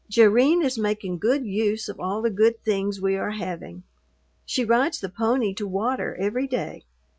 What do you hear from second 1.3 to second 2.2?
use of